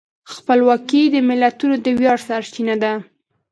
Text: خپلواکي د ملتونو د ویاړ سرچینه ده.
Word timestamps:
خپلواکي 0.33 1.03
د 1.09 1.15
ملتونو 1.29 1.75
د 1.85 1.87
ویاړ 1.99 2.17
سرچینه 2.27 2.75
ده. 2.83 2.93